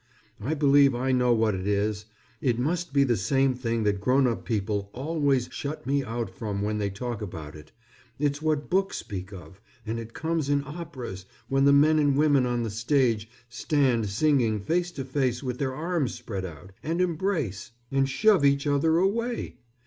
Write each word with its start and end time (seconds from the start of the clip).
I 0.39 0.55
believe 0.55 0.95
I 0.95 1.11
know 1.11 1.31
what 1.31 1.53
it 1.53 1.67
is. 1.67 2.05
It 2.41 2.57
must 2.57 2.91
be 2.91 3.03
the 3.03 3.15
same 3.15 3.53
thing 3.53 3.83
that 3.83 4.01
grown 4.01 4.25
up 4.25 4.45
people 4.45 4.89
always 4.93 5.47
shut 5.51 5.85
me 5.85 6.03
out 6.03 6.31
from 6.31 6.63
when 6.63 6.79
they 6.79 6.89
talk 6.89 7.21
about 7.21 7.55
it. 7.55 7.71
It's 8.17 8.41
what 8.41 8.67
books 8.67 8.97
speak 8.97 9.31
of, 9.31 9.61
and 9.85 9.99
it 9.99 10.15
comes 10.15 10.49
in 10.49 10.63
operas 10.65 11.27
when 11.49 11.65
the 11.65 11.71
men 11.71 11.99
and 11.99 12.17
women 12.17 12.47
on 12.47 12.63
the 12.63 12.71
stage 12.71 13.29
stand 13.47 14.09
singing 14.09 14.59
face 14.59 14.89
to 14.93 15.05
face 15.05 15.43
with 15.43 15.59
their 15.59 15.75
arms 15.75 16.15
spread 16.15 16.45
out, 16.45 16.71
and 16.81 16.99
embrace, 16.99 17.69
and 17.91 18.09
shove 18.09 18.43
each 18.43 18.65
other 18.65 18.97
away. 18.97 19.59